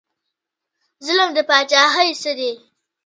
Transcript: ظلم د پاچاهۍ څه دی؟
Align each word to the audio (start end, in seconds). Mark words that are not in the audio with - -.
ظلم 1.05 1.29
د 1.35 1.37
پاچاهۍ 1.49 2.09
څه 2.21 2.31
دی؟ 2.37 2.51